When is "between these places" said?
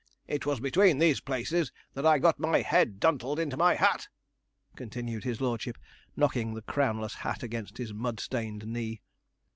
0.59-1.71